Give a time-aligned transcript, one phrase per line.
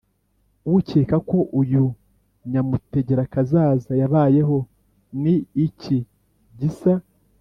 [0.75, 1.85] Ukeka ko uyu
[2.51, 4.57] nyamutegerakazaza yabayeho
[5.21, 5.35] ni
[5.65, 5.97] iki
[6.59, 6.93] gisa